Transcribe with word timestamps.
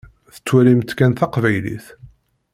Tettwalimt 0.33 0.91
kan 0.97 1.11
taqbaylit. 1.13 1.85